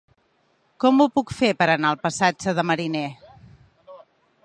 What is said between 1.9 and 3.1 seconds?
al passatge de Mariner?